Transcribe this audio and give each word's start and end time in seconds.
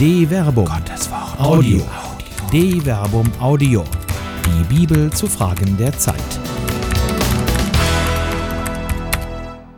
De 0.00 0.26
Verbum. 0.26 0.64
Gottes 0.64 1.10
Wort. 1.10 1.38
Audio. 1.38 1.82
De 2.50 2.80
Verbum 2.80 3.30
Audio. 3.38 3.84
Die 4.46 4.74
Bibel 4.74 5.12
zu 5.12 5.26
Fragen 5.26 5.76
der 5.76 5.92
Zeit. 5.92 6.40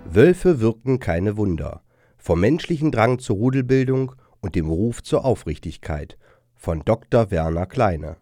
Wölfe 0.09 0.61
wirken 0.61 1.01
keine 1.01 1.37
Wunder. 1.37 1.83
Vom 2.19 2.39
menschlichen 2.39 2.93
Drang 2.93 3.19
zur 3.19 3.35
Rudelbildung 3.35 4.13
und 4.41 4.55
dem 4.55 4.69
Ruf 4.69 5.03
zur 5.03 5.25
Aufrichtigkeit 5.25 6.17
von 6.55 6.85
Dr. 6.85 7.33
Werner 7.33 7.67
Kleine. 7.67 8.19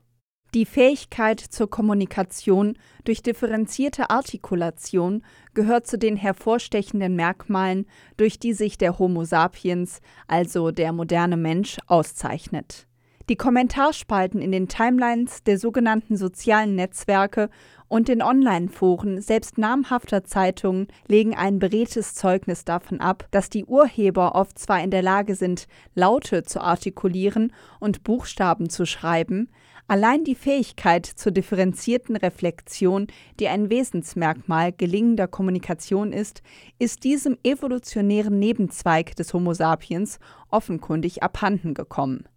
Die 0.52 0.66
Fähigkeit 0.66 1.38
zur 1.38 1.70
Kommunikation 1.70 2.76
durch 3.04 3.22
differenzierte 3.22 4.10
Artikulation 4.10 5.22
gehört 5.54 5.86
zu 5.86 5.96
den 5.96 6.16
hervorstechenden 6.16 7.14
Merkmalen, 7.14 7.86
durch 8.16 8.40
die 8.40 8.52
sich 8.52 8.76
der 8.76 8.98
Homo 8.98 9.22
sapiens, 9.22 10.00
also 10.26 10.72
der 10.72 10.92
moderne 10.92 11.36
Mensch, 11.36 11.78
auszeichnet. 11.86 12.88
Die 13.28 13.36
Kommentarspalten 13.36 14.42
in 14.42 14.50
den 14.50 14.66
Timelines 14.66 15.44
der 15.44 15.56
sogenannten 15.56 16.16
sozialen 16.16 16.74
Netzwerke 16.74 17.48
und 17.86 18.08
den 18.08 18.20
Online-Foren 18.20 19.20
selbst 19.20 19.56
namhafter 19.56 20.24
Zeitungen 20.24 20.88
legen 21.06 21.36
ein 21.36 21.60
beredtes 21.60 22.14
Zeugnis 22.14 22.64
davon 22.64 23.00
ab, 23.00 23.28
dass 23.30 23.48
die 23.48 23.64
Urheber 23.64 24.34
oft 24.34 24.58
zwar 24.58 24.82
in 24.82 24.90
der 24.90 25.02
Lage 25.02 25.36
sind, 25.36 25.68
Laute 25.94 26.42
zu 26.42 26.60
artikulieren 26.60 27.52
und 27.78 28.02
Buchstaben 28.02 28.68
zu 28.68 28.84
schreiben, 28.84 29.48
Allein 29.90 30.22
die 30.22 30.36
Fähigkeit 30.36 31.04
zur 31.04 31.32
differenzierten 31.32 32.14
Reflexion, 32.14 33.08
die 33.40 33.48
ein 33.48 33.70
Wesensmerkmal 33.70 34.70
gelingender 34.70 35.26
Kommunikation 35.26 36.12
ist, 36.12 36.42
ist 36.78 37.02
diesem 37.02 37.36
evolutionären 37.42 38.38
Nebenzweig 38.38 39.16
des 39.16 39.34
Homo 39.34 39.52
sapiens 39.52 40.20
offenkundig 40.48 41.24
abhanden 41.24 41.74
gekommen. 41.74 42.28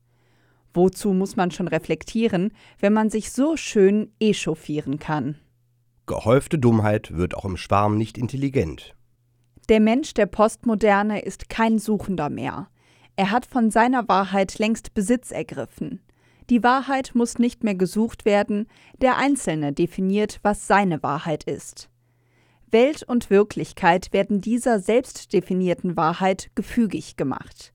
Wozu 0.74 1.14
muss 1.14 1.36
man 1.36 1.52
schon 1.52 1.68
reflektieren, 1.68 2.54
wenn 2.80 2.92
man 2.92 3.12
sich 3.12 3.32
so 3.32 3.56
schön 3.56 4.12
echauffieren 4.20 4.98
kann? 4.98 5.36
Gehäufte 6.08 6.58
Dummheit 6.58 7.16
wird 7.16 7.36
auch 7.38 7.46
im 7.46 7.58
Schwarm 7.58 8.00
nicht 8.00 8.18
intelligent. 8.18 8.96
Der 9.70 9.80
Mensch 9.80 10.16
der 10.16 10.26
Postmoderne 10.26 11.22
ist 11.22 11.50
kein 11.50 11.78
Suchender 11.78 12.32
mehr. 12.32 12.70
Er 13.16 13.30
hat 13.30 13.46
von 13.46 13.70
seiner 13.70 14.08
Wahrheit 14.08 14.58
längst 14.58 14.96
Besitz 14.96 15.30
ergriffen. 15.30 16.02
Die 16.50 16.64
Wahrheit 16.64 17.12
muss 17.14 17.40
nicht 17.40 17.64
mehr 17.64 17.76
gesucht 17.76 18.26
werden, 18.26 18.68
der 19.02 19.18
Einzelne 19.18 19.74
definiert, 19.74 20.40
was 20.44 20.68
seine 20.68 21.02
Wahrheit 21.02 21.46
ist. 21.46 21.90
Welt 22.70 23.04
und 23.04 23.30
Wirklichkeit 23.30 24.12
werden 24.12 24.42
dieser 24.42 24.80
selbst 24.80 25.32
definierten 25.32 25.96
Wahrheit 25.96 26.50
gefügig 26.56 27.16
gemacht. 27.16 27.72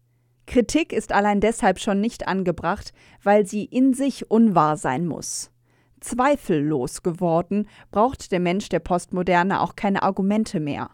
Kritik 0.46 0.92
ist 0.92 1.12
allein 1.12 1.40
deshalb 1.40 1.78
schon 1.78 2.00
nicht 2.00 2.26
angebracht, 2.26 2.92
weil 3.22 3.46
sie 3.46 3.64
in 3.64 3.94
sich 3.94 4.30
unwahr 4.30 4.76
sein 4.76 5.06
muss. 5.06 5.50
Zweifellos 6.00 7.02
geworden, 7.02 7.68
braucht 7.90 8.32
der 8.32 8.40
Mensch 8.40 8.68
der 8.68 8.78
Postmoderne 8.80 9.60
auch 9.60 9.76
keine 9.76 10.02
Argumente 10.02 10.58
mehr. 10.58 10.90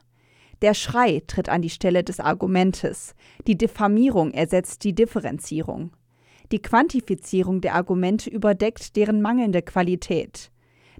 Der 0.63 0.75
Schrei 0.75 1.23
tritt 1.27 1.49
an 1.49 1.63
die 1.63 1.71
Stelle 1.71 2.05
des 2.05 2.21
Argumentes, 2.21 3.15
die 3.47 3.57
Diffamierung 3.57 4.33
ersetzt 4.33 4.85
die 4.85 4.95
Differenzierung. 4.95 5.91
Die 6.53 6.61
Quantifizierung 6.61 7.61
der 7.61 7.75
Argumente 7.75 8.29
überdeckt 8.29 8.97
deren 8.97 9.23
mangelnde 9.23 9.63
Qualität. 9.63 10.51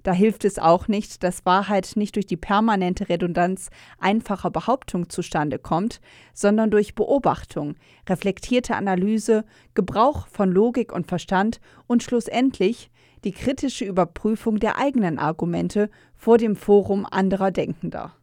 Da 0.05 0.11
hilft 0.11 0.45
es 0.45 0.59
auch 0.59 0.87
nicht, 0.87 1.23
dass 1.23 1.45
Wahrheit 1.45 1.93
nicht 1.95 2.15
durch 2.15 2.27
die 2.27 2.37
permanente 2.37 3.09
Redundanz 3.09 3.69
einfacher 3.97 4.51
Behauptung 4.51 5.09
zustande 5.09 5.57
kommt, 5.57 5.99
sondern 6.33 6.69
durch 6.69 6.93
Beobachtung, 6.93 7.75
reflektierte 8.07 8.75
Analyse, 8.75 9.45
Gebrauch 9.73 10.27
von 10.27 10.51
Logik 10.51 10.93
und 10.93 11.07
Verstand 11.07 11.59
und 11.87 12.03
schlussendlich 12.03 12.91
die 13.23 13.31
kritische 13.31 13.85
Überprüfung 13.85 14.59
der 14.59 14.77
eigenen 14.77 15.17
Argumente 15.17 15.89
vor 16.15 16.37
dem 16.37 16.55
Forum 16.55 17.07
anderer 17.09 17.49
Denkender. 17.49 18.13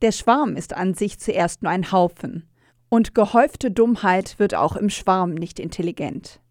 Der 0.00 0.12
Schwarm 0.12 0.56
ist 0.56 0.74
an 0.74 0.94
sich 0.94 1.18
zuerst 1.18 1.62
nur 1.62 1.70
ein 1.70 1.92
Haufen, 1.92 2.48
und 2.88 3.14
gehäufte 3.14 3.70
Dummheit 3.70 4.38
wird 4.38 4.54
auch 4.54 4.76
im 4.76 4.90
Schwarm 4.90 5.32
nicht 5.32 5.58
intelligent. 5.58 6.41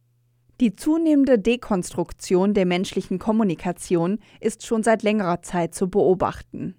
Die 0.61 0.73
zunehmende 0.75 1.37
Dekonstruktion 1.39 2.53
der 2.53 2.67
menschlichen 2.67 3.17
Kommunikation 3.17 4.19
ist 4.39 4.63
schon 4.63 4.83
seit 4.83 5.01
längerer 5.01 5.41
Zeit 5.41 5.73
zu 5.73 5.89
beobachten. 5.89 6.75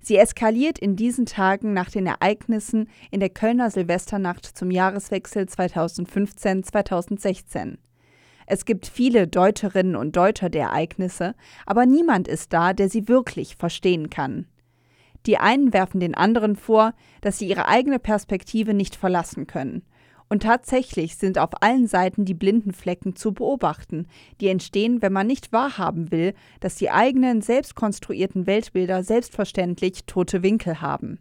Sie 0.00 0.16
eskaliert 0.16 0.78
in 0.78 0.96
diesen 0.96 1.26
Tagen 1.26 1.74
nach 1.74 1.90
den 1.90 2.06
Ereignissen 2.06 2.88
in 3.10 3.20
der 3.20 3.28
Kölner 3.28 3.70
Silvesternacht 3.70 4.46
zum 4.46 4.70
Jahreswechsel 4.70 5.44
2015-2016. 5.44 7.76
Es 8.46 8.64
gibt 8.64 8.86
viele 8.86 9.28
Deuterinnen 9.28 9.96
und 9.96 10.16
Deuter 10.16 10.48
der 10.48 10.68
Ereignisse, 10.68 11.34
aber 11.66 11.84
niemand 11.84 12.26
ist 12.26 12.54
da, 12.54 12.72
der 12.72 12.88
sie 12.88 13.06
wirklich 13.06 13.56
verstehen 13.56 14.08
kann. 14.08 14.46
Die 15.26 15.36
einen 15.36 15.74
werfen 15.74 16.00
den 16.00 16.14
anderen 16.14 16.56
vor, 16.56 16.94
dass 17.20 17.36
sie 17.36 17.48
ihre 17.48 17.68
eigene 17.68 17.98
Perspektive 17.98 18.72
nicht 18.72 18.96
verlassen 18.96 19.46
können, 19.46 19.82
und 20.30 20.44
tatsächlich 20.44 21.16
sind 21.16 21.38
auf 21.38 21.60
allen 21.60 21.88
Seiten 21.88 22.24
die 22.24 22.34
blinden 22.34 22.72
Flecken 22.72 23.16
zu 23.16 23.34
beobachten, 23.34 24.06
die 24.40 24.46
entstehen, 24.46 25.02
wenn 25.02 25.12
man 25.12 25.26
nicht 25.26 25.52
wahrhaben 25.52 26.12
will, 26.12 26.34
dass 26.60 26.76
die 26.76 26.90
eigenen 26.90 27.42
selbst 27.42 27.74
konstruierten 27.74 28.46
Weltbilder 28.46 29.02
selbstverständlich 29.02 30.04
tote 30.06 30.42
Winkel 30.42 30.80
haben. 30.80 31.18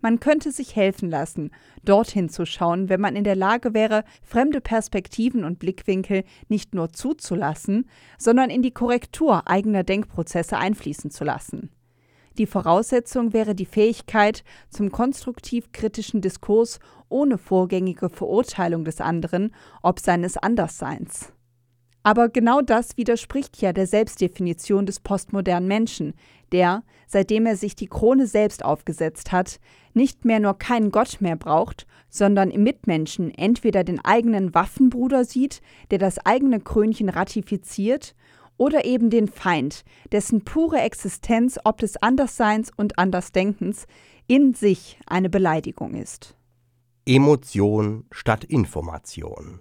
Man 0.00 0.20
könnte 0.20 0.52
sich 0.52 0.76
helfen 0.76 1.10
lassen, 1.10 1.50
dorthin 1.82 2.28
zu 2.28 2.46
schauen, 2.46 2.88
wenn 2.88 3.00
man 3.00 3.16
in 3.16 3.24
der 3.24 3.34
Lage 3.34 3.74
wäre, 3.74 4.04
fremde 4.22 4.60
Perspektiven 4.60 5.42
und 5.42 5.58
Blickwinkel 5.58 6.22
nicht 6.48 6.74
nur 6.74 6.92
zuzulassen, 6.92 7.88
sondern 8.16 8.48
in 8.48 8.62
die 8.62 8.70
Korrektur 8.70 9.48
eigener 9.48 9.82
Denkprozesse 9.82 10.58
einfließen 10.58 11.10
zu 11.10 11.24
lassen. 11.24 11.70
Die 12.38 12.46
Voraussetzung 12.46 13.32
wäre 13.32 13.54
die 13.54 13.64
Fähigkeit 13.64 14.44
zum 14.68 14.92
konstruktiv-kritischen 14.92 16.20
Diskurs 16.20 16.80
ohne 17.08 17.38
vorgängige 17.38 18.10
Verurteilung 18.10 18.84
des 18.84 19.00
anderen, 19.00 19.54
ob 19.82 20.00
seines 20.00 20.36
Andersseins. 20.36 21.32
Aber 22.02 22.28
genau 22.28 22.60
das 22.60 22.96
widerspricht 22.96 23.60
ja 23.60 23.72
der 23.72 23.86
Selbstdefinition 23.86 24.86
des 24.86 25.00
postmodernen 25.00 25.66
Menschen, 25.66 26.14
der, 26.52 26.84
seitdem 27.08 27.46
er 27.46 27.56
sich 27.56 27.74
die 27.74 27.88
Krone 27.88 28.28
selbst 28.28 28.64
aufgesetzt 28.64 29.32
hat, 29.32 29.58
nicht 29.92 30.24
mehr 30.24 30.38
nur 30.38 30.56
keinen 30.56 30.92
Gott 30.92 31.20
mehr 31.20 31.34
braucht, 31.34 31.86
sondern 32.08 32.50
im 32.50 32.62
Mitmenschen 32.62 33.34
entweder 33.34 33.82
den 33.82 34.04
eigenen 34.04 34.54
Waffenbruder 34.54 35.24
sieht, 35.24 35.62
der 35.90 35.98
das 35.98 36.24
eigene 36.24 36.60
Krönchen 36.60 37.08
ratifiziert, 37.08 38.14
oder 38.56 38.84
eben 38.84 39.10
den 39.10 39.28
Feind, 39.28 39.84
dessen 40.12 40.44
pure 40.44 40.80
Existenz 40.80 41.58
ob 41.64 41.78
des 41.78 41.96
Andersseins 42.02 42.70
und 42.76 42.98
Andersdenkens 42.98 43.86
in 44.26 44.54
sich 44.54 44.98
eine 45.06 45.30
Beleidigung 45.30 45.94
ist. 45.94 46.34
Emotion 47.06 48.04
statt 48.10 48.44
Information. 48.44 49.60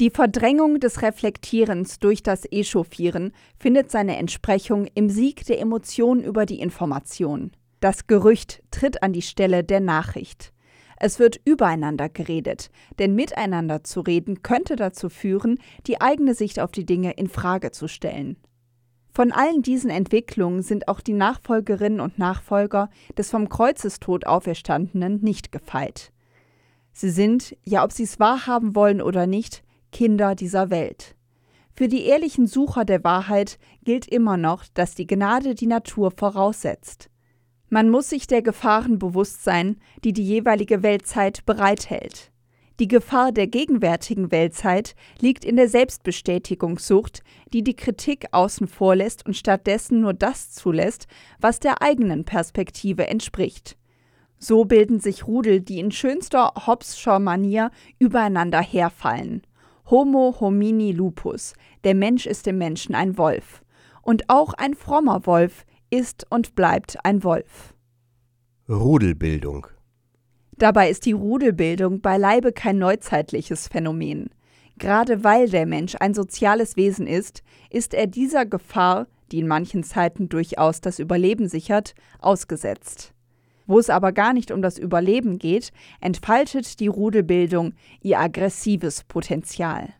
Die 0.00 0.10
Verdrängung 0.10 0.78
des 0.78 1.02
Reflektierens 1.02 1.98
durch 1.98 2.22
das 2.22 2.44
Echauffieren 2.52 3.32
findet 3.58 3.90
seine 3.90 4.16
Entsprechung 4.16 4.86
im 4.94 5.10
Sieg 5.10 5.44
der 5.46 5.60
Emotion 5.60 6.22
über 6.22 6.46
die 6.46 6.60
Information. 6.60 7.50
Das 7.80 8.06
Gerücht 8.06 8.62
tritt 8.70 9.02
an 9.02 9.12
die 9.12 9.22
Stelle 9.22 9.64
der 9.64 9.80
Nachricht. 9.80 10.52
Es 11.00 11.20
wird 11.20 11.40
übereinander 11.44 12.08
geredet, 12.08 12.70
denn 12.98 13.14
miteinander 13.14 13.84
zu 13.84 14.00
reden 14.00 14.42
könnte 14.42 14.74
dazu 14.74 15.08
führen, 15.08 15.58
die 15.86 16.00
eigene 16.00 16.34
Sicht 16.34 16.58
auf 16.58 16.72
die 16.72 16.84
Dinge 16.86 17.12
in 17.12 17.28
Frage 17.28 17.70
zu 17.70 17.86
stellen. 17.86 18.36
Von 19.10 19.32
allen 19.32 19.62
diesen 19.62 19.90
Entwicklungen 19.90 20.62
sind 20.62 20.88
auch 20.88 21.00
die 21.00 21.12
Nachfolgerinnen 21.12 22.00
und 22.00 22.18
Nachfolger 22.18 22.90
des 23.16 23.30
vom 23.30 23.48
Kreuzestod 23.48 24.26
Auferstandenen 24.26 25.20
nicht 25.20 25.52
gefeit. 25.52 26.12
Sie 26.92 27.10
sind, 27.10 27.56
ja 27.64 27.84
ob 27.84 27.92
sie 27.92 28.02
es 28.02 28.18
wahrhaben 28.18 28.74
wollen 28.74 29.00
oder 29.00 29.26
nicht, 29.26 29.62
Kinder 29.92 30.34
dieser 30.34 30.70
Welt. 30.70 31.16
Für 31.74 31.86
die 31.86 32.06
ehrlichen 32.06 32.48
Sucher 32.48 32.84
der 32.84 33.04
Wahrheit 33.04 33.58
gilt 33.84 34.08
immer 34.08 34.36
noch, 34.36 34.64
dass 34.74 34.96
die 34.96 35.06
Gnade 35.06 35.54
die 35.54 35.68
Natur 35.68 36.10
voraussetzt. 36.10 37.08
Man 37.70 37.90
muss 37.90 38.08
sich 38.08 38.26
der 38.26 38.42
Gefahren 38.42 38.98
bewusst 38.98 39.44
sein, 39.44 39.76
die 40.02 40.12
die 40.12 40.24
jeweilige 40.24 40.82
Weltzeit 40.82 41.44
bereithält. 41.44 42.32
Die 42.80 42.88
Gefahr 42.88 43.32
der 43.32 43.48
gegenwärtigen 43.48 44.30
Weltzeit 44.30 44.94
liegt 45.20 45.44
in 45.44 45.56
der 45.56 45.68
Selbstbestätigungssucht, 45.68 47.22
die 47.52 47.64
die 47.64 47.74
Kritik 47.74 48.26
außen 48.30 48.68
vor 48.68 48.94
lässt 48.94 49.26
und 49.26 49.36
stattdessen 49.36 50.00
nur 50.00 50.14
das 50.14 50.52
zulässt, 50.52 51.08
was 51.40 51.58
der 51.58 51.82
eigenen 51.82 52.24
Perspektive 52.24 53.08
entspricht. 53.08 53.76
So 54.38 54.64
bilden 54.64 55.00
sich 55.00 55.26
Rudel, 55.26 55.60
die 55.60 55.80
in 55.80 55.90
schönster 55.90 56.52
Hobbes'scher 56.54 57.18
Manier 57.18 57.72
übereinander 57.98 58.62
herfallen. 58.62 59.42
Homo 59.90 60.36
homini 60.38 60.92
lupus, 60.92 61.54
der 61.82 61.96
Mensch 61.96 62.26
ist 62.26 62.46
dem 62.46 62.58
Menschen 62.58 62.94
ein 62.94 63.18
Wolf. 63.18 63.62
Und 64.02 64.30
auch 64.30 64.54
ein 64.54 64.74
frommer 64.74 65.26
Wolf 65.26 65.66
ist 65.90 66.26
und 66.30 66.54
bleibt 66.54 66.96
ein 67.04 67.24
Wolf. 67.24 67.74
Rudelbildung. 68.68 69.66
Dabei 70.56 70.90
ist 70.90 71.06
die 71.06 71.12
Rudelbildung 71.12 72.00
beileibe 72.00 72.52
kein 72.52 72.78
neuzeitliches 72.78 73.68
Phänomen. 73.68 74.30
Gerade 74.78 75.24
weil 75.24 75.48
der 75.48 75.66
Mensch 75.66 75.96
ein 75.98 76.14
soziales 76.14 76.76
Wesen 76.76 77.06
ist, 77.06 77.42
ist 77.70 77.94
er 77.94 78.06
dieser 78.06 78.46
Gefahr, 78.46 79.06
die 79.30 79.40
in 79.40 79.48
manchen 79.48 79.82
Zeiten 79.82 80.28
durchaus 80.28 80.80
das 80.80 80.98
Überleben 80.98 81.48
sichert, 81.48 81.94
ausgesetzt. 82.18 83.12
Wo 83.66 83.78
es 83.78 83.90
aber 83.90 84.12
gar 84.12 84.32
nicht 84.32 84.50
um 84.50 84.62
das 84.62 84.78
Überleben 84.78 85.38
geht, 85.38 85.72
entfaltet 86.00 86.80
die 86.80 86.86
Rudelbildung 86.86 87.74
ihr 88.00 88.18
aggressives 88.18 89.04
Potenzial. 89.04 89.90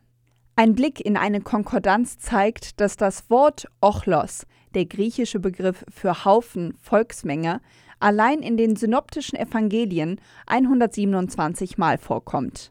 Ein 0.57 0.75
Blick 0.75 1.05
in 1.05 1.17
eine 1.17 1.41
Konkordanz 1.41 2.19
zeigt, 2.19 2.81
dass 2.81 2.97
das 2.97 3.31
Wort 3.31 3.69
Ochlos, 3.81 4.47
der 4.79 4.87
griechische 4.87 5.41
Begriff 5.41 5.85
für 5.89 6.25
Haufen, 6.25 6.73
Volksmenge, 6.81 7.61
allein 7.99 8.43
in 8.43 8.57
den 8.57 8.77
synoptischen 8.77 9.37
Evangelien 9.37 10.21
127 10.47 11.79
Mal 11.79 11.99
vorkommt. 11.99 12.71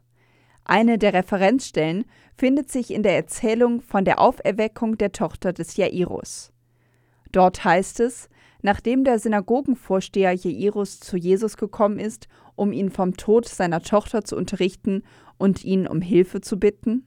Eine 0.64 0.98
der 0.98 1.14
Referenzstellen 1.14 2.06
findet 2.38 2.72
sich 2.72 2.92
in 2.92 3.04
der 3.04 3.18
Erzählung 3.18 3.82
von 3.82 4.06
der 4.06 4.22
Auferweckung 4.22 4.98
der 4.98 5.12
Tochter 5.12 5.52
des 5.52 5.76
Jairus. 5.76 6.54
Dort 7.34 7.66
heißt 7.66 8.00
es, 8.00 8.30
nachdem 8.62 9.04
der 9.04 9.20
Synagogenvorsteher 9.20 10.32
Jairus 10.32 11.02
zu 11.02 11.18
Jesus 11.18 11.58
gekommen 11.58 12.00
ist, 12.00 12.30
um 12.56 12.72
ihn 12.72 12.90
vom 12.90 13.18
Tod 13.18 13.50
seiner 13.50 13.82
Tochter 13.82 14.24
zu 14.24 14.38
unterrichten 14.38 15.04
und 15.38 15.66
ihn 15.66 15.90
um 15.90 16.00
Hilfe 16.00 16.40
zu 16.40 16.58
bitten, 16.58 17.06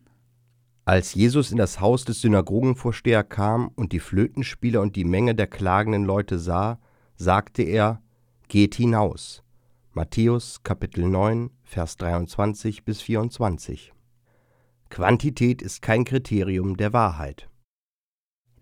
als 0.84 1.14
Jesus 1.14 1.50
in 1.50 1.58
das 1.58 1.80
Haus 1.80 2.04
des 2.04 2.20
Synagogenvorsteher 2.20 3.22
kam 3.22 3.68
und 3.76 3.92
die 3.92 4.00
Flötenspieler 4.00 4.80
und 4.80 4.96
die 4.96 5.04
Menge 5.04 5.34
der 5.34 5.46
klagenden 5.46 6.04
Leute 6.04 6.38
sah, 6.38 6.78
sagte 7.16 7.62
er: 7.62 8.02
Geht 8.48 8.74
hinaus. 8.74 9.42
Matthäus 9.92 10.62
Kapitel 10.62 11.06
9, 11.06 11.50
Vers 11.64 11.96
23 11.96 12.84
bis 12.84 13.02
24. 13.02 13.92
Quantität 14.88 15.62
ist 15.62 15.82
kein 15.82 16.04
Kriterium 16.04 16.76
der 16.76 16.92
Wahrheit. 16.92 17.48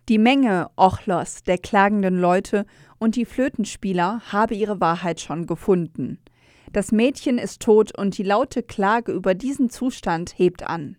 Die 0.09 0.19
Menge 0.19 0.71
Ochlos 0.77 1.43
der 1.43 1.59
klagenden 1.59 2.19
Leute 2.19 2.65
und 2.99 3.15
die 3.15 3.27
Flötenspieler 3.27 4.23
habe 4.33 4.55
ihre 4.55 4.81
Wahrheit 4.81 5.21
schon 5.21 5.47
gefunden. 5.47 6.19
Das 6.73 6.93
Mädchen 6.93 7.39
ist 7.39 7.61
tot 7.61 7.97
und 7.97 8.17
die 8.19 8.23
laute 8.23 8.63
Klage 8.63 9.13
über 9.13 9.35
diesen 9.35 9.71
Zustand 9.71 10.39
hebt 10.39 10.67
an. 10.67 10.97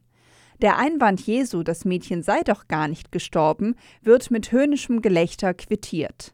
Der 0.62 0.78
Einwand 0.78 1.22
Jesu, 1.22 1.64
das 1.64 1.86
Mädchen 1.86 2.22
sei 2.22 2.42
doch 2.44 2.68
gar 2.68 2.90
nicht 2.90 3.12
gestorben, 3.14 3.76
wird 4.02 4.30
mit 4.30 4.52
höhnischem 4.52 5.02
Gelächter 5.02 5.54
quittiert. 5.54 6.34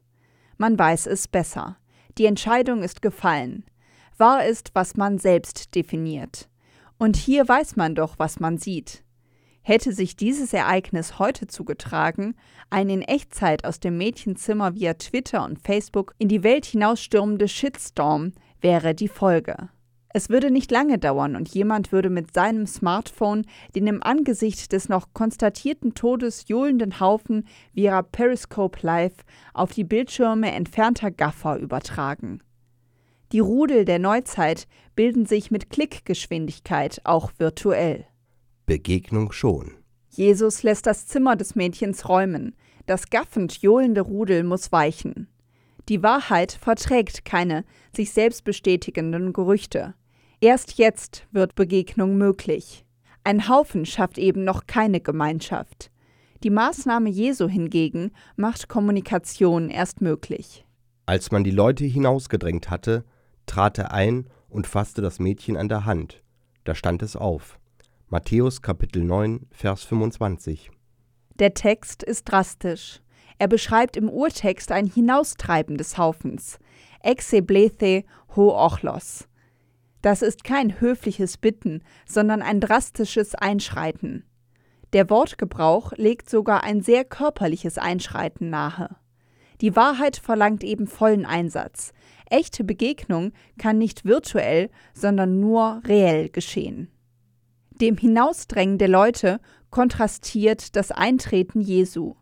Man 0.58 0.80
weiß 0.80 1.06
es 1.08 1.28
besser. 1.28 1.78
Die 2.18 2.26
Entscheidung 2.26 2.82
ist 2.82 3.02
gefallen. 3.02 3.66
Wahr 4.18 4.46
ist, 4.46 4.72
was 4.74 4.96
man 4.96 5.20
selbst 5.20 5.76
definiert. 5.76 6.50
Und 6.98 7.18
hier 7.18 7.48
weiß 7.48 7.76
man 7.76 7.94
doch, 7.94 8.18
was 8.18 8.40
man 8.40 8.58
sieht. 8.58 9.04
Hätte 9.62 9.94
sich 9.94 10.16
dieses 10.16 10.54
Ereignis 10.54 11.20
heute 11.20 11.48
zugetragen, 11.48 12.36
ein 12.70 12.90
in 12.90 13.02
Echtzeit 13.02 13.66
aus 13.66 13.80
dem 13.80 13.98
Mädchenzimmer 13.98 14.76
via 14.76 14.94
Twitter 14.94 15.44
und 15.44 15.60
Facebook 15.60 16.16
in 16.18 16.30
die 16.30 16.44
Welt 16.44 16.66
hinausstürmende 16.66 17.48
Shitstorm 17.48 18.34
wäre 18.62 18.96
die 18.96 19.08
Folge. 19.08 19.70
Es 20.18 20.30
würde 20.30 20.50
nicht 20.50 20.72
lange 20.72 20.98
dauern 20.98 21.36
und 21.36 21.50
jemand 21.50 21.92
würde 21.92 22.10
mit 22.10 22.34
seinem 22.34 22.68
Smartphone 22.68 23.46
den 23.76 23.86
im 23.86 24.02
Angesicht 24.02 24.72
des 24.72 24.88
noch 24.88 25.10
konstatierten 25.14 25.94
Todes 25.94 26.46
johlenden 26.48 27.02
Haufen 27.02 27.46
via 27.74 28.02
Periscope 28.02 28.80
Live 28.82 29.26
auf 29.54 29.74
die 29.74 29.84
Bildschirme 29.84 30.54
entfernter 30.54 31.12
Gaffer 31.12 31.58
übertragen. 31.58 32.42
Die 33.34 33.42
Rudel 33.42 33.84
der 33.84 34.00
Neuzeit 34.00 34.70
bilden 34.96 35.26
sich 35.26 35.52
mit 35.52 35.70
Klickgeschwindigkeit 35.70 37.02
auch 37.04 37.34
virtuell. 37.38 38.06
Begegnung 38.66 39.34
schon. 39.34 39.74
Jesus 40.12 40.64
lässt 40.64 40.86
das 40.86 41.08
Zimmer 41.08 41.36
des 41.36 41.56
Mädchens 41.56 42.08
räumen. 42.08 42.56
Das 42.86 43.10
gaffend 43.10 43.62
johlende 43.62 44.00
Rudel 44.00 44.46
muss 44.46 44.72
weichen. 44.72 45.28
Die 45.90 46.02
Wahrheit 46.02 46.54
verträgt 46.54 47.26
keine 47.26 47.66
sich 47.94 48.12
selbst 48.14 48.46
bestätigenden 48.46 49.34
Gerüchte. 49.34 49.94
Erst 50.42 50.78
jetzt 50.78 51.26
wird 51.32 51.56
Begegnung 51.56 52.18
möglich. 52.18 52.86
Ein 53.24 53.48
Haufen 53.50 53.86
schafft 53.86 54.18
eben 54.18 54.44
noch 54.44 54.68
keine 54.68 55.02
Gemeinschaft. 55.02 55.92
Die 56.44 56.50
Maßnahme 56.50 57.10
Jesu 57.10 57.48
hingegen 57.48 58.12
macht 58.36 58.68
Kommunikation 58.68 59.70
erst 59.70 60.02
möglich. 60.02 60.66
Als 61.06 61.32
man 61.32 61.44
die 61.44 61.52
Leute 61.52 61.86
hinausgedrängt 61.86 62.70
hatte, 62.70 63.04
trat 63.46 63.78
er 63.78 63.92
ein 63.92 64.28
und 64.50 64.68
fasste 64.68 65.02
das 65.02 65.20
Mädchen 65.20 65.58
an 65.58 65.70
der 65.70 65.86
Hand. 65.86 66.22
Da 66.66 66.76
stand 66.76 67.02
es 67.02 67.16
auf. 67.16 67.60
Matthäus 68.10 68.62
Kapitel 68.62 69.04
9, 69.04 69.48
Vers 69.52 69.84
25. 69.84 70.72
Der 71.40 71.54
Text 71.54 72.04
ist 72.04 72.26
drastisch. 72.26 73.02
Er 73.40 73.48
beschreibt 73.48 73.98
im 73.98 74.10
Urtext 74.10 74.72
ein 74.72 74.86
Hinaustreiben 74.86 75.78
des 75.78 75.98
Haufens. 75.98 76.60
Exeblethe 77.02 78.04
ho 78.36 78.56
ochlos. 78.56 79.28
Das 80.06 80.22
ist 80.22 80.44
kein 80.44 80.80
höfliches 80.80 81.40
Bitten, 81.40 81.82
sondern 82.08 82.44
ein 82.44 82.62
drastisches 82.62 83.34
Einschreiten. 83.34 84.24
Der 84.94 85.10
Wortgebrauch 85.10 85.94
legt 85.96 86.30
sogar 86.30 86.64
ein 86.64 86.84
sehr 86.84 87.04
körperliches 87.04 87.80
Einschreiten 87.80 88.52
nahe. 88.52 88.98
Die 89.62 89.76
Wahrheit 89.76 90.18
verlangt 90.18 90.64
eben 90.64 90.86
vollen 90.86 91.26
Einsatz. 91.26 91.92
Echte 92.30 92.64
Begegnung 92.64 93.32
kann 93.58 93.80
nicht 93.80 94.06
virtuell, 94.06 94.70
sondern 94.94 95.40
nur 95.40 95.82
reell 95.88 96.30
geschehen. 96.30 96.92
Dem 97.72 97.98
Hinausdrängen 97.98 98.78
der 98.78 98.90
Leute 98.90 99.40
kontrastiert 99.72 100.76
das 100.76 100.92
Eintreten 100.92 101.62
Jesu. 101.62 102.14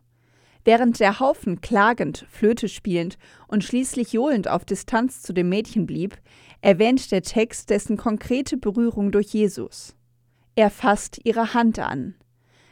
Während 0.64 0.98
der 0.98 1.20
Haufen 1.20 1.60
klagend, 1.60 2.26
Flöte 2.30 2.68
spielend 2.68 3.18
und 3.48 3.64
schließlich 3.64 4.12
johlend 4.12 4.48
auf 4.48 4.64
Distanz 4.64 5.20
zu 5.20 5.34
dem 5.34 5.50
Mädchen 5.50 5.86
blieb, 5.86 6.16
erwähnt 6.62 7.12
der 7.12 7.22
Text 7.22 7.68
dessen 7.68 7.98
konkrete 7.98 8.56
Berührung 8.56 9.12
durch 9.12 9.26
Jesus. 9.26 9.94
Er 10.56 10.70
fasst 10.70 11.20
ihre 11.24 11.52
Hand 11.52 11.78
an. 11.78 12.14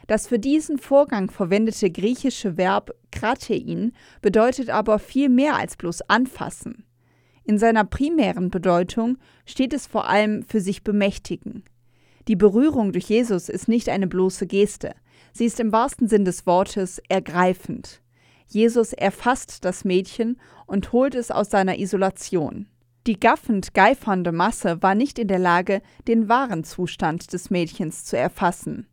Das 0.07 0.27
für 0.27 0.39
diesen 0.39 0.79
Vorgang 0.79 1.29
verwendete 1.29 1.91
griechische 1.91 2.57
Verb 2.57 2.91
kratein 3.11 3.93
bedeutet 4.21 4.69
aber 4.69 4.99
viel 4.99 5.29
mehr 5.29 5.55
als 5.55 5.77
bloß 5.77 6.01
anfassen. 6.09 6.85
In 7.45 7.57
seiner 7.57 7.83
primären 7.83 8.49
Bedeutung 8.49 9.17
steht 9.45 9.73
es 9.73 9.85
vor 9.85 10.09
allem 10.09 10.43
für 10.43 10.61
sich 10.61 10.83
bemächtigen. 10.83 11.63
Die 12.27 12.35
Berührung 12.37 12.93
durch 12.93 13.05
Jesus 13.05 13.49
ist 13.49 13.67
nicht 13.67 13.89
eine 13.89 14.07
bloße 14.07 14.47
Geste, 14.47 14.95
sie 15.33 15.45
ist 15.45 15.59
im 15.59 15.71
wahrsten 15.71 16.07
Sinn 16.07 16.25
des 16.25 16.45
Wortes 16.45 17.01
ergreifend. 17.09 18.01
Jesus 18.47 18.93
erfasst 18.93 19.65
das 19.65 19.83
Mädchen 19.83 20.39
und 20.67 20.91
holt 20.91 21.15
es 21.15 21.31
aus 21.31 21.49
seiner 21.49 21.79
Isolation. 21.79 22.67
Die 23.05 23.19
gaffend 23.19 23.73
geifernde 23.73 24.31
Masse 24.31 24.81
war 24.81 24.95
nicht 24.95 25.19
in 25.19 25.27
der 25.27 25.39
Lage, 25.39 25.81
den 26.07 26.29
wahren 26.29 26.63
Zustand 26.63 27.33
des 27.33 27.49
Mädchens 27.49 28.05
zu 28.05 28.17
erfassen. 28.17 28.87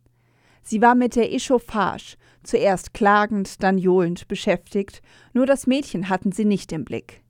Sie 0.63 0.81
war 0.81 0.95
mit 0.95 1.15
der 1.15 1.33
Echauffage, 1.33 2.17
zuerst 2.43 2.93
klagend, 2.93 3.63
dann 3.63 3.77
johlend 3.77 4.27
beschäftigt, 4.27 5.01
nur 5.33 5.45
das 5.45 5.65
Mädchen 5.65 6.09
hatten 6.09 6.31
sie 6.31 6.45
nicht 6.45 6.71
im 6.71 6.83
Blick. 6.83 7.21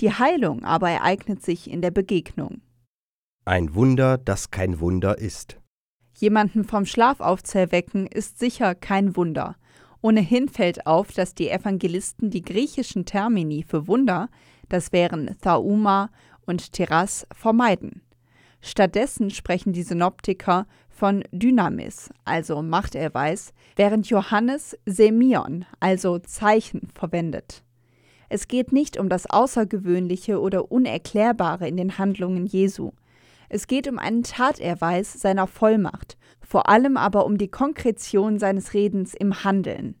Die 0.00 0.12
Heilung 0.12 0.64
aber 0.64 0.90
ereignet 0.90 1.42
sich 1.42 1.70
in 1.70 1.82
der 1.82 1.90
Begegnung. 1.90 2.62
Ein 3.44 3.74
Wunder, 3.74 4.16
das 4.16 4.50
kein 4.50 4.80
Wunder 4.80 5.18
ist. 5.18 5.60
Jemanden 6.14 6.64
vom 6.64 6.86
Schlaf 6.86 7.20
aufzuerwecken, 7.20 8.06
ist 8.06 8.38
sicher 8.38 8.74
kein 8.74 9.16
Wunder. 9.16 9.56
Ohnehin 10.00 10.48
fällt 10.48 10.86
auf, 10.86 11.12
dass 11.12 11.34
die 11.34 11.50
Evangelisten 11.50 12.30
die 12.30 12.42
griechischen 12.42 13.04
Termini 13.04 13.64
für 13.66 13.86
Wunder 13.86 14.28
das 14.68 14.92
wären 14.92 15.36
Thauma 15.40 16.10
und 16.46 16.72
Teras, 16.72 17.26
vermeiden. 17.34 18.02
Stattdessen 18.60 19.30
sprechen 19.30 19.72
die 19.72 19.82
Synoptiker 19.82 20.66
von 20.88 21.24
Dynamis, 21.32 22.10
also 22.24 22.62
Machterweis, 22.62 23.52
während 23.76 24.08
Johannes 24.08 24.76
Semion, 24.86 25.66
also 25.80 26.18
Zeichen, 26.18 26.88
verwendet. 26.94 27.62
Es 28.28 28.48
geht 28.48 28.72
nicht 28.72 28.98
um 28.98 29.08
das 29.08 29.28
Außergewöhnliche 29.28 30.40
oder 30.40 30.72
Unerklärbare 30.72 31.68
in 31.68 31.76
den 31.76 31.98
Handlungen 31.98 32.46
Jesu. 32.46 32.92
Es 33.54 33.68
geht 33.68 33.86
um 33.86 34.00
einen 34.00 34.24
Taterweis 34.24 35.12
seiner 35.12 35.46
Vollmacht, 35.46 36.16
vor 36.40 36.68
allem 36.68 36.96
aber 36.96 37.24
um 37.24 37.38
die 37.38 37.46
Konkretion 37.46 38.40
seines 38.40 38.74
Redens 38.74 39.14
im 39.14 39.44
Handeln. 39.44 39.94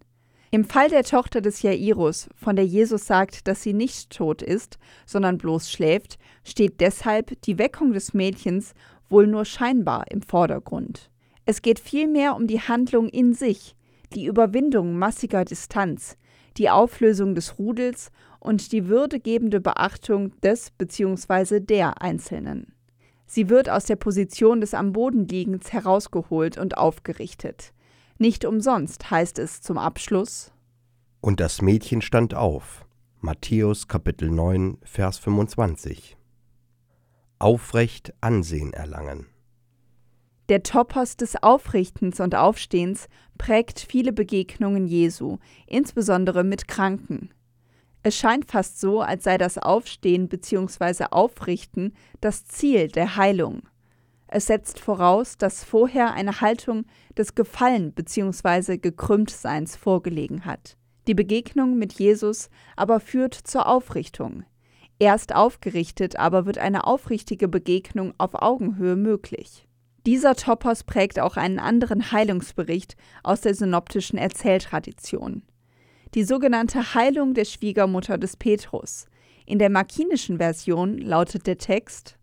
Im 0.50 0.64
Fall 0.64 0.88
der 0.88 1.04
Tochter 1.04 1.40
des 1.40 1.62
Jairus, 1.62 2.28
von 2.34 2.56
der 2.56 2.66
Jesus 2.66 3.06
sagt, 3.06 3.46
dass 3.46 3.62
sie 3.62 3.72
nicht 3.72 4.10
tot 4.10 4.42
ist, 4.42 4.80
sondern 5.06 5.38
bloß 5.38 5.70
schläft, 5.70 6.18
steht 6.42 6.80
deshalb 6.80 7.40
die 7.42 7.56
Weckung 7.56 7.92
des 7.92 8.12
Mädchens 8.12 8.74
wohl 9.08 9.28
nur 9.28 9.44
scheinbar 9.44 10.10
im 10.10 10.22
Vordergrund. 10.22 11.08
Es 11.46 11.62
geht 11.62 11.78
vielmehr 11.78 12.34
um 12.34 12.48
die 12.48 12.60
Handlung 12.60 13.08
in 13.08 13.34
sich, 13.34 13.76
die 14.14 14.24
Überwindung 14.24 14.98
massiger 14.98 15.44
Distanz, 15.44 16.16
die 16.56 16.70
Auflösung 16.70 17.36
des 17.36 17.56
Rudels 17.56 18.10
und 18.40 18.72
die 18.72 18.88
würdegebende 18.88 19.60
Beachtung 19.60 20.32
des 20.40 20.72
bzw. 20.72 21.60
der 21.60 22.02
Einzelnen. 22.02 22.73
Sie 23.34 23.48
wird 23.48 23.68
aus 23.68 23.84
der 23.86 23.96
Position 23.96 24.60
des 24.60 24.74
am 24.74 24.92
Boden 24.92 25.26
liegens 25.26 25.72
herausgeholt 25.72 26.56
und 26.56 26.78
aufgerichtet. 26.78 27.72
Nicht 28.16 28.44
umsonst 28.44 29.10
heißt 29.10 29.40
es 29.40 29.60
zum 29.60 29.76
Abschluss 29.76 30.52
Und 31.20 31.40
das 31.40 31.60
Mädchen 31.60 32.00
stand 32.00 32.34
auf. 32.34 32.86
Matthäus 33.18 33.88
Kapitel 33.88 34.30
9, 34.30 34.78
Vers 34.84 35.18
25. 35.18 36.16
Aufrecht 37.40 38.14
Ansehen 38.20 38.72
erlangen. 38.72 39.26
Der 40.48 40.62
Topos 40.62 41.16
des 41.16 41.42
Aufrichtens 41.42 42.20
und 42.20 42.36
Aufstehens 42.36 43.08
prägt 43.36 43.80
viele 43.80 44.12
Begegnungen 44.12 44.86
Jesu, 44.86 45.38
insbesondere 45.66 46.44
mit 46.44 46.68
Kranken. 46.68 47.33
Es 48.06 48.18
scheint 48.18 48.50
fast 48.50 48.78
so, 48.80 49.00
als 49.00 49.24
sei 49.24 49.38
das 49.38 49.56
Aufstehen 49.56 50.28
bzw. 50.28 51.06
Aufrichten 51.10 51.94
das 52.20 52.44
Ziel 52.44 52.88
der 52.88 53.16
Heilung. 53.16 53.62
Es 54.26 54.46
setzt 54.46 54.78
voraus, 54.78 55.38
dass 55.38 55.64
vorher 55.64 56.12
eine 56.12 56.42
Haltung 56.42 56.84
des 57.16 57.34
Gefallen 57.34 57.94
bzw. 57.94 58.76
Gekrümmtseins 58.76 59.76
vorgelegen 59.76 60.44
hat. 60.44 60.76
Die 61.06 61.14
Begegnung 61.14 61.78
mit 61.78 61.94
Jesus 61.94 62.50
aber 62.76 63.00
führt 63.00 63.32
zur 63.32 63.66
Aufrichtung. 63.66 64.44
Erst 64.98 65.34
aufgerichtet 65.34 66.16
aber 66.16 66.44
wird 66.44 66.58
eine 66.58 66.86
aufrichtige 66.86 67.48
Begegnung 67.48 68.12
auf 68.18 68.34
Augenhöhe 68.34 68.96
möglich. 68.96 69.66
Dieser 70.04 70.36
Topos 70.36 70.84
prägt 70.84 71.18
auch 71.20 71.38
einen 71.38 71.58
anderen 71.58 72.12
Heilungsbericht 72.12 72.96
aus 73.22 73.40
der 73.40 73.54
synoptischen 73.54 74.18
Erzähltradition. 74.18 75.42
Die 76.14 76.22
sogenannte 76.22 76.94
Heilung 76.94 77.34
der 77.34 77.44
Schwiegermutter 77.44 78.18
des 78.18 78.36
Petrus. 78.36 79.06
In 79.46 79.58
der 79.58 79.68
markinischen 79.68 80.36
Version 80.38 80.96
lautet 80.98 81.48
der 81.48 81.58
Text 81.58 82.16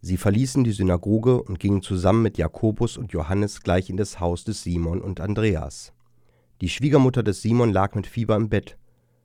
Sie 0.00 0.16
verließen 0.16 0.64
die 0.64 0.72
Synagoge 0.72 1.40
und 1.40 1.60
gingen 1.60 1.82
zusammen 1.82 2.22
mit 2.22 2.38
Jakobus 2.38 2.96
und 2.96 3.12
Johannes 3.12 3.62
gleich 3.62 3.88
in 3.88 3.96
das 3.96 4.18
Haus 4.18 4.42
des 4.42 4.64
Simon 4.64 5.00
und 5.00 5.20
Andreas. 5.20 5.92
Die 6.60 6.68
Schwiegermutter 6.68 7.22
des 7.22 7.40
Simon 7.40 7.72
lag 7.72 7.94
mit 7.94 8.08
Fieber 8.08 8.34
im 8.34 8.48
Bett. 8.48 8.76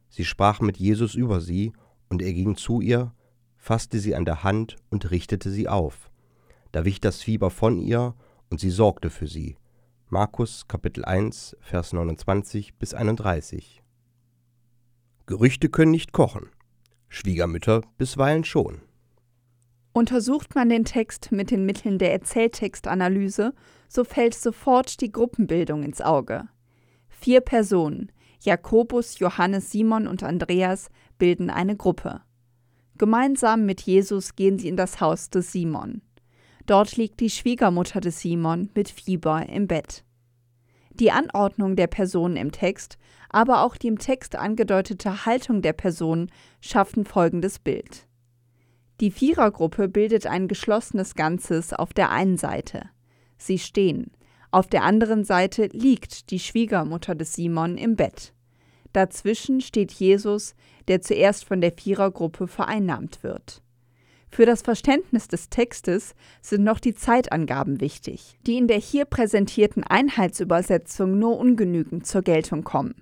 Sie 0.09 0.25
sprach 0.25 0.61
mit 0.61 0.77
Jesus 0.77 1.15
über 1.15 1.41
sie, 1.41 1.73
und 2.09 2.21
er 2.21 2.33
ging 2.33 2.55
zu 2.55 2.79
ihr, 2.79 3.11
fasste 3.57 3.99
sie 3.99 4.13
an 4.13 4.25
der 4.25 4.43
Hand 4.43 4.75
und 4.91 5.09
richtete 5.09 5.49
sie 5.49 5.67
auf. 5.67 6.11
Da 6.71 6.85
wich 6.85 7.01
das 7.01 7.23
Fieber 7.23 7.49
von 7.49 7.79
ihr, 7.79 8.13
und 8.51 8.59
sie 8.59 8.69
sorgte 8.69 9.09
für 9.09 9.27
sie. 9.27 9.57
Markus 10.13 10.67
Kapitel 10.67 11.03
1, 11.05 11.57
Vers 11.59 11.91
29 11.91 12.75
bis 12.75 12.93
31. 12.93 13.81
Gerüchte 15.25 15.69
können 15.69 15.89
nicht 15.89 16.11
kochen, 16.11 16.51
Schwiegermütter 17.07 17.81
bisweilen 17.97 18.43
schon. 18.43 18.83
Untersucht 19.91 20.53
man 20.53 20.69
den 20.69 20.85
Text 20.85 21.31
mit 21.31 21.49
den 21.49 21.65
Mitteln 21.65 21.97
der 21.97 22.11
Erzähltextanalyse, 22.11 23.55
so 23.89 24.03
fällt 24.03 24.35
sofort 24.35 25.01
die 25.01 25.11
Gruppenbildung 25.11 25.81
ins 25.81 25.99
Auge. 25.99 26.47
Vier 27.07 27.41
Personen, 27.41 28.11
Jakobus, 28.39 29.17
Johannes, 29.17 29.71
Simon 29.71 30.05
und 30.05 30.21
Andreas, 30.21 30.91
bilden 31.17 31.49
eine 31.49 31.75
Gruppe. 31.75 32.21
Gemeinsam 32.99 33.65
mit 33.65 33.81
Jesus 33.81 34.35
gehen 34.35 34.59
sie 34.59 34.67
in 34.67 34.77
das 34.77 35.01
Haus 35.01 35.31
des 35.31 35.51
Simon. 35.51 36.03
Dort 36.65 36.95
liegt 36.95 37.19
die 37.19 37.29
Schwiegermutter 37.29 37.99
des 37.99 38.21
Simon 38.21 38.69
mit 38.73 38.89
Fieber 38.89 39.47
im 39.49 39.67
Bett. 39.67 40.03
Die 40.91 41.11
Anordnung 41.11 41.75
der 41.75 41.87
Personen 41.87 42.37
im 42.37 42.51
Text, 42.51 42.97
aber 43.29 43.63
auch 43.63 43.75
die 43.75 43.87
im 43.87 43.97
Text 43.97 44.35
angedeutete 44.35 45.25
Haltung 45.25 45.61
der 45.61 45.73
Personen 45.73 46.31
schaffen 46.61 47.03
folgendes 47.03 47.59
Bild. 47.59 48.07
Die 49.01 49.11
Vierergruppe 49.11 49.89
bildet 49.89 50.27
ein 50.27 50.47
geschlossenes 50.47 51.15
Ganzes 51.15 51.73
auf 51.73 51.93
der 51.93 52.11
einen 52.11 52.37
Seite. 52.37 52.89
Sie 53.37 53.59
stehen. 53.59 54.11
Auf 54.51 54.67
der 54.67 54.83
anderen 54.83 55.23
Seite 55.23 55.65
liegt 55.73 56.29
die 56.29 56.39
Schwiegermutter 56.39 57.15
des 57.15 57.33
Simon 57.33 57.77
im 57.77 57.95
Bett. 57.95 58.33
Dazwischen 58.93 59.61
steht 59.61 59.91
Jesus, 59.91 60.53
der 60.87 61.01
zuerst 61.01 61.43
von 61.43 61.59
der 61.59 61.71
Vierergruppe 61.71 62.47
vereinnahmt 62.47 63.23
wird. 63.23 63.63
Für 64.33 64.47
das 64.47 64.63
Verständnis 64.63 65.27
des 65.27 65.49
Textes 65.49 66.15
sind 66.41 66.63
noch 66.63 66.79
die 66.79 66.95
Zeitangaben 66.95 67.79
wichtig, 67.79 68.39
die 68.47 68.57
in 68.57 68.67
der 68.67 68.79
hier 68.79 69.05
präsentierten 69.05 69.83
Einheitsübersetzung 69.83 71.19
nur 71.19 71.37
ungenügend 71.37 72.07
zur 72.07 72.23
Geltung 72.23 72.63
kommen. 72.63 72.95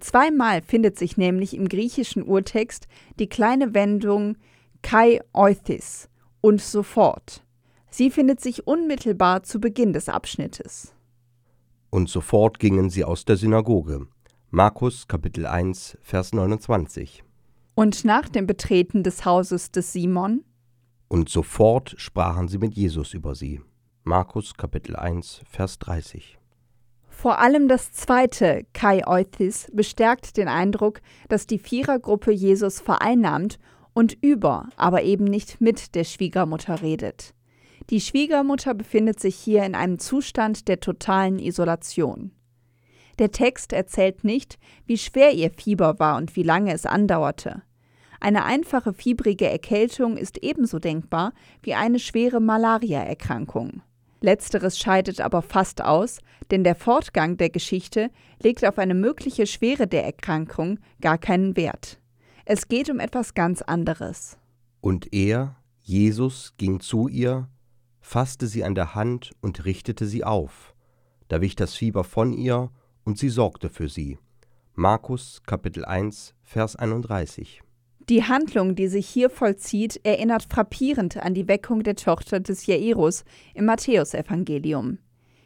Zweimal 0.00 0.62
findet 0.62 0.98
sich 0.98 1.18
nämlich 1.18 1.52
im 1.52 1.68
griechischen 1.68 2.22
Urtext 2.22 2.88
die 3.18 3.26
kleine 3.28 3.74
Wendung 3.74 4.38
kai 4.80 5.20
euthis 5.34 6.08
und 6.40 6.62
sofort. 6.62 7.44
Sie 7.90 8.10
findet 8.10 8.40
sich 8.40 8.66
unmittelbar 8.66 9.42
zu 9.42 9.60
Beginn 9.60 9.92
des 9.92 10.08
Abschnittes. 10.08 10.94
Und 11.90 12.08
sofort 12.08 12.58
gingen 12.58 12.88
sie 12.88 13.04
aus 13.04 13.26
der 13.26 13.36
Synagoge. 13.36 14.06
Markus 14.48 15.06
Kapitel 15.06 15.44
1, 15.44 15.98
Vers 16.00 16.32
29. 16.32 17.22
Und 17.74 18.06
nach 18.06 18.30
dem 18.30 18.46
Betreten 18.46 19.02
des 19.02 19.26
Hauses 19.26 19.72
des 19.72 19.92
Simon 19.92 20.42
Und 21.12 21.28
sofort 21.28 21.96
sprachen 21.98 22.46
sie 22.46 22.58
mit 22.58 22.74
Jesus 22.74 23.14
über 23.14 23.34
sie. 23.34 23.60
Markus 24.04 24.54
Kapitel 24.54 24.94
1, 24.94 25.40
Vers 25.50 25.80
30. 25.80 26.38
Vor 27.08 27.40
allem 27.40 27.66
das 27.66 27.90
zweite 27.92 28.64
Kai 28.72 29.04
Euthis 29.04 29.68
bestärkt 29.74 30.36
den 30.36 30.46
Eindruck, 30.46 31.00
dass 31.28 31.48
die 31.48 31.58
Vierergruppe 31.58 32.30
Jesus 32.30 32.80
vereinnahmt 32.80 33.58
und 33.92 34.16
über, 34.22 34.68
aber 34.76 35.02
eben 35.02 35.24
nicht 35.24 35.60
mit 35.60 35.96
der 35.96 36.04
Schwiegermutter 36.04 36.80
redet. 36.80 37.34
Die 37.90 38.00
Schwiegermutter 38.00 38.72
befindet 38.72 39.18
sich 39.18 39.34
hier 39.34 39.64
in 39.64 39.74
einem 39.74 39.98
Zustand 39.98 40.68
der 40.68 40.78
totalen 40.78 41.40
Isolation. 41.40 42.30
Der 43.18 43.32
Text 43.32 43.72
erzählt 43.72 44.22
nicht, 44.22 44.60
wie 44.86 44.96
schwer 44.96 45.32
ihr 45.32 45.50
Fieber 45.50 45.98
war 45.98 46.18
und 46.18 46.36
wie 46.36 46.44
lange 46.44 46.72
es 46.72 46.86
andauerte. 46.86 47.62
Eine 48.20 48.44
einfache 48.44 48.92
fiebrige 48.92 49.48
Erkältung 49.48 50.18
ist 50.18 50.38
ebenso 50.38 50.78
denkbar 50.78 51.32
wie 51.62 51.74
eine 51.74 51.98
schwere 51.98 52.38
Malariaerkrankung. 52.38 53.80
Letzteres 54.20 54.78
scheidet 54.78 55.22
aber 55.22 55.40
fast 55.40 55.82
aus, 55.82 56.20
denn 56.50 56.62
der 56.62 56.74
Fortgang 56.74 57.38
der 57.38 57.48
Geschichte 57.48 58.10
legt 58.42 58.66
auf 58.66 58.78
eine 58.78 58.94
mögliche 58.94 59.46
Schwere 59.46 59.86
der 59.86 60.04
Erkrankung 60.04 60.78
gar 61.00 61.16
keinen 61.16 61.56
Wert. 61.56 61.98
Es 62.44 62.68
geht 62.68 62.90
um 62.90 63.00
etwas 63.00 63.32
ganz 63.32 63.62
anderes. 63.62 64.36
Und 64.82 65.14
er, 65.14 65.56
Jesus, 65.80 66.54
ging 66.58 66.80
zu 66.80 67.08
ihr, 67.08 67.48
fasste 68.00 68.46
sie 68.46 68.64
an 68.64 68.74
der 68.74 68.94
Hand 68.94 69.32
und 69.40 69.64
richtete 69.64 70.06
sie 70.06 70.24
auf. 70.24 70.74
Da 71.28 71.40
wich 71.40 71.56
das 71.56 71.74
Fieber 71.74 72.04
von 72.04 72.34
ihr, 72.34 72.70
und 73.04 73.18
sie 73.18 73.30
sorgte 73.30 73.70
für 73.70 73.88
sie. 73.88 74.18
Markus 74.74 75.42
Kapitel 75.46 75.86
1, 75.86 76.34
Vers 76.42 76.76
31. 76.76 77.62
Die 78.10 78.24
Handlung, 78.24 78.74
die 78.74 78.88
sich 78.88 79.06
hier 79.06 79.30
vollzieht, 79.30 80.00
erinnert 80.02 80.42
frappierend 80.42 81.18
an 81.18 81.32
die 81.32 81.46
Weckung 81.46 81.84
der 81.84 81.94
Tochter 81.94 82.40
des 82.40 82.66
Jairus 82.66 83.22
im 83.54 83.66
Matthäusevangelium. 83.66 84.98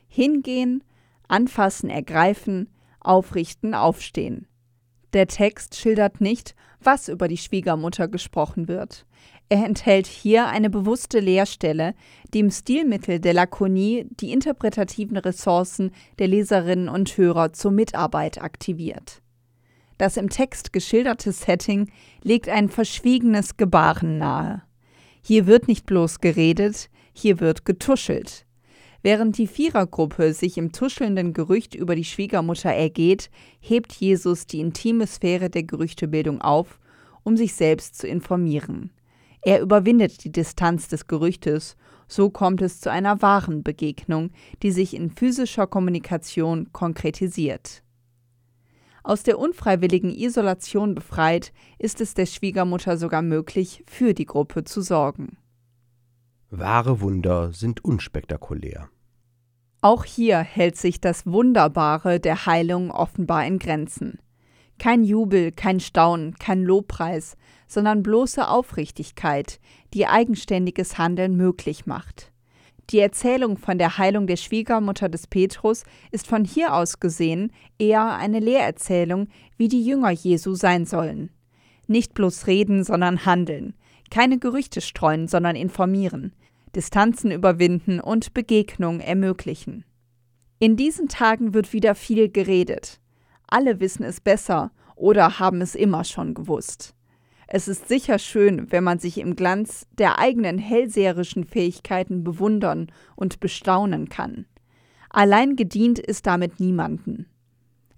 Hingehen, 0.09 0.83
anfassen, 1.28 1.90
ergreifen, 1.90 2.71
aufrichten, 3.00 3.75
aufstehen. 3.75 4.47
Der 5.12 5.26
Text 5.26 5.76
schildert 5.76 6.23
nicht, 6.23 6.54
was 6.80 7.11
über 7.11 7.28
die 7.28 7.37
Schwiegermutter 7.37 8.09
gesprochen 8.09 8.66
wird. 8.66 9.04
Er 9.50 9.66
enthält 9.66 10.06
hier 10.06 10.47
eine 10.47 10.71
bewusste 10.71 11.21
Leerstelle, 11.21 11.94
die 12.33 12.38
im 12.38 12.50
Stilmittel 12.50 13.21
der 13.21 13.35
Lakonie 13.35 14.06
die 14.09 14.33
interpretativen 14.33 15.18
Ressourcen 15.18 15.90
der 16.18 16.28
Leserinnen 16.28 16.88
und 16.88 17.14
Hörer 17.18 17.52
zur 17.52 17.73
Mitarbeit 17.73 18.40
aktiviert. 18.40 19.21
Das 19.99 20.17
im 20.17 20.29
Text 20.29 20.73
geschilderte 20.73 21.33
Setting 21.33 21.91
legt 22.23 22.49
ein 22.49 22.69
verschwiegenes 22.69 23.57
Gebaren 23.57 24.19
nahe. 24.19 24.63
Hier 25.23 25.47
wird 25.47 25.69
nicht 25.69 25.87
bloß 25.87 26.21
geredet, 26.21 26.91
hier 27.13 27.41
wird 27.41 27.65
getuschelt. 27.65 28.45
Während 29.03 29.39
die 29.39 29.47
Vierergruppe 29.47 30.33
sich 30.33 30.59
im 30.59 30.73
tuschelnden 30.73 31.33
Gerücht 31.35 31.75
über 31.75 31.95
die 31.95 32.05
Schwiegermutter 32.05 32.71
ergeht, 32.71 33.31
hebt 33.61 33.93
Jesus 33.93 34.47
die 34.47 34.61
intime 34.61 35.07
Sphäre 35.07 35.51
der 35.51 35.63
Gerüchtebildung 35.63 36.41
auf, 36.41 36.81
um 37.23 37.37
sich 37.37 37.55
selbst 37.55 37.99
zu 37.99 38.07
informieren. 38.09 38.91
Er 39.43 39.61
überwindet 39.61 40.25
die 40.25 40.33
Distanz 40.33 40.89
des 40.89 41.07
Gerüchtes, 41.07 41.77
so 42.09 42.31
kommt 42.31 42.63
es 42.63 42.81
zu 42.81 42.91
einer 42.91 43.21
wahren 43.21 43.63
Begegnung, 43.63 44.31
die 44.63 44.71
sich 44.71 44.95
in 44.95 45.11
physischer 45.11 45.67
Kommunikation 45.67 46.73
konkretisiert. 46.73 47.84
Aus 49.04 49.23
der 49.23 49.38
unfreiwilligen 49.38 50.11
Isolation 50.11 50.94
befreit, 50.94 51.52
ist 51.78 52.00
es 52.00 52.14
der 52.14 52.25
Schwiegermutter 52.25 52.96
sogar 52.96 53.20
möglich, 53.20 53.84
für 53.87 54.14
die 54.14 54.25
Gruppe 54.25 54.64
zu 54.64 54.80
sorgen. 54.80 55.37
Wahre 56.50 57.02
Wunder 57.02 57.52
sind 57.52 57.84
unspektakulär. 57.84 58.88
Auch 59.82 60.04
hier 60.04 60.38
hält 60.38 60.78
sich 60.78 61.02
das 61.02 61.26
Wunderbare 61.26 62.18
der 62.18 62.46
Heilung 62.46 62.90
offenbar 62.90 63.44
in 63.44 63.58
Grenzen. 63.58 64.18
Kein 64.78 65.04
Jubel, 65.04 65.52
kein 65.52 65.80
Staunen, 65.80 66.34
kein 66.37 66.62
Lobpreis, 66.62 67.37
sondern 67.68 68.02
bloße 68.02 68.49
Aufrichtigkeit, 68.49 69.61
die 69.92 70.06
eigenständiges 70.06 70.96
Handeln 70.96 71.37
möglich 71.37 71.84
macht. 71.84 72.32
Die 72.91 72.99
Erzählung 72.99 73.57
von 73.57 73.79
der 73.79 73.97
Heilung 73.99 74.26
der 74.26 74.37
Schwiegermutter 74.37 75.09
des 75.09 75.26
Petrus 75.26 75.85
ist 76.11 76.26
von 76.26 76.45
hier 76.45 76.75
aus 76.75 77.00
gesehen 77.00 77.50
eher 77.79 78.14
eine 78.17 78.41
Lehrerzählung, 78.41 79.29
wie 79.57 79.69
die 79.69 79.85
Jünger 79.85 80.11
Jesu 80.11 80.55
sein 80.55 80.85
sollen. 80.85 81.31
Nicht 81.87 82.14
bloß 82.14 82.47
reden, 82.47 82.85
sondern 82.85 83.25
handeln, 83.25 83.75
keine 84.11 84.38
Gerüchte 84.38 84.81
streuen, 84.81 85.29
sondern 85.29 85.57
informieren, 85.57 86.35
Distanzen 86.76 87.31
überwinden 87.31 88.00
und 88.00 88.35
Begegnung 88.35 89.00
ermöglichen. 89.00 89.85
In 90.59 90.76
diesen 90.76 91.09
Tagen 91.09 91.55
wird 91.55 91.73
wieder 91.73 91.95
viel 91.95 92.29
geredet. 92.29 93.00
Alle 93.47 93.81
wissen 93.81 94.05
es 94.05 94.21
besser 94.21 94.73
oder 94.95 95.38
haben 95.38 95.61
es 95.61 95.75
immer 95.75 96.05
schon 96.05 96.35
gewusst. 96.35 96.95
Es 97.56 97.68
ist 97.68 97.87
sicher 97.87 98.18
schön, 98.18 98.73
wenn 98.73 98.82
man 98.82 98.99
sich 98.99 99.16
im 99.16 99.37
Glanz 99.37 99.87
der 99.96 100.18
eigenen 100.18 100.58
hellseherischen 100.58 101.44
Fähigkeiten 101.44 102.25
bewundern 102.25 102.90
und 103.14 103.38
bestaunen 103.38 104.08
kann. 104.08 104.46
Allein 105.08 105.54
gedient 105.54 106.00
ist 106.00 106.26
damit 106.26 106.58
niemanden. 106.58 107.26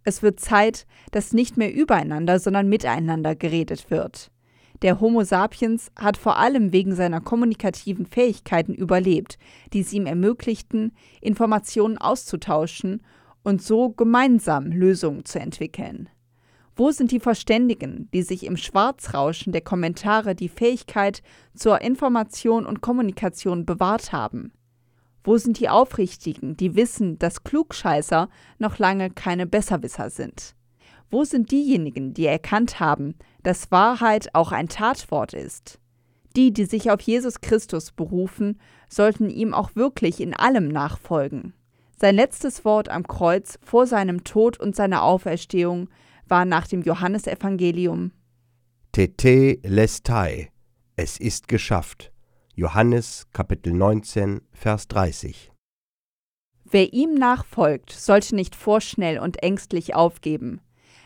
Es 0.05 0.23
wird 0.23 0.41
Zeit, 0.41 0.87
dass 1.11 1.33
nicht 1.33 1.57
mehr 1.57 1.73
übereinander, 1.73 2.39
sondern 2.39 2.69
miteinander 2.69 3.35
geredet 3.35 3.91
wird. 3.91 4.31
Der 4.83 5.01
Homo 5.01 5.25
sapiens 5.25 5.91
hat 5.99 6.19
vor 6.19 6.37
allem 6.37 6.75
wegen 6.75 6.95
seiner 6.95 7.23
kommunikativen 7.23 8.05
Fähigkeiten 8.05 8.75
überlebt, 8.75 9.39
die 9.73 9.81
es 9.81 9.91
ihm 9.95 10.05
ermöglichten, 10.05 10.93
Informationen 11.23 11.97
auszutauschen 11.97 13.01
und 13.43 13.63
so 13.63 13.89
gemeinsam 13.89 14.67
Lösungen 14.67 15.25
zu 15.25 15.41
entwickeln. 15.41 16.11
Wo 16.79 16.91
sind 16.91 17.11
die 17.11 17.21
Verständigen, 17.21 18.11
die 18.13 18.23
sich 18.23 18.45
im 18.45 18.59
Schwarzrauschen 18.59 19.51
der 19.51 19.63
Kommentare 19.63 20.35
die 20.35 20.51
Fähigkeit 20.51 21.23
zur 21.55 21.81
Information 21.81 22.67
und 22.67 22.83
Kommunikation 22.83 23.65
bewahrt 23.65 24.13
haben? 24.13 24.53
Wo 25.25 25.39
sind 25.39 25.59
die 25.59 25.71
Aufrichtigen, 25.71 26.55
die 26.55 26.77
wissen, 26.77 27.19
dass 27.19 27.45
Klugscheißer 27.45 28.29
noch 28.59 28.79
lange 28.79 29.09
keine 29.11 29.47
Besserwisser 29.47 30.11
sind? 30.11 30.55
Wo 31.11 31.25
sind 31.25 31.51
diejenigen, 31.51 32.13
die 32.13 32.27
erkannt 32.27 32.79
haben, 32.79 33.15
dass 33.43 33.71
Wahrheit 33.71 34.35
auch 34.35 34.53
ein 34.53 34.69
Tatwort 34.69 35.33
ist? 35.33 35.79
Die, 36.37 36.53
die 36.53 36.67
sich 36.67 36.91
auf 36.91 37.01
Jesus 37.01 37.41
Christus 37.41 37.91
berufen, 37.91 38.61
sollten 38.91 39.31
ihm 39.31 39.55
auch 39.55 39.75
wirklich 39.75 40.21
in 40.21 40.35
allem 40.35 40.69
nachfolgen. 40.69 41.55
Sein 41.99 42.17
letztes 42.17 42.67
Wort 42.67 42.91
am 42.91 43.07
Kreuz 43.07 43.59
vor 43.63 43.87
seinem 43.87 44.25
Tod 44.25 44.61
und 44.61 44.77
seiner 44.77 45.03
Auferstehung 45.03 45.89
war 46.29 46.45
nach 46.45 46.67
dem 46.67 46.83
Johannesevangelium 46.83 48.13
Tete 48.93 49.59
lestai, 49.63 50.51
es 50.97 51.19
ist 51.19 51.49
geschafft. 51.49 52.13
Johannes 52.55 53.27
Kapitel 53.35 53.75
19, 53.75 54.41
Vers 54.53 54.89
30. 54.89 55.53
Wer 56.65 56.95
ihm 56.95 57.13
nachfolgt, 57.13 57.93
sollte 57.93 58.35
nicht 58.35 58.57
vorschnell 58.57 59.19
und 59.19 59.43
ängstlich 59.43 59.95
aufgeben. 59.95 60.63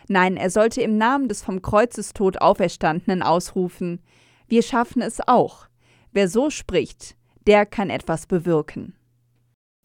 Nein, 0.06 0.36
er 0.36 0.50
sollte 0.50 0.82
im 0.82 0.96
Namen 0.98 1.28
des 1.28 1.42
vom 1.42 1.62
Kreuzestod 1.62 2.40
Auferstandenen 2.40 3.22
ausrufen, 3.22 4.00
wir 4.46 4.62
schaffen 4.62 5.02
es 5.02 5.18
auch. 5.26 5.66
Wer 6.12 6.28
so 6.28 6.50
spricht, 6.50 7.16
der 7.46 7.66
kann 7.66 7.90
etwas 7.90 8.26
bewirken. 8.26 8.94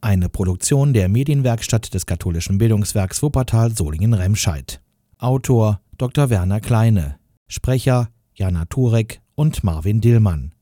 Eine 0.01 0.29
Produktion 0.29 0.93
der 0.93 1.09
Medienwerkstatt 1.09 1.93
des 1.93 2.05
katholischen 2.05 2.59
Bildungswerks 2.59 3.23
Wuppertal 3.23 3.71
Solingen-Remscheid. 3.71 4.81
Autor 5.17 5.81
Dr. 5.97 6.29
Werner 6.29 6.59
Kleine, 6.59 7.17
Sprecher 7.47 8.09
Jana 8.33 8.65
Turek 8.65 9.21
und 9.35 9.63
Marvin 9.63 10.01
Dillmann. 10.01 10.54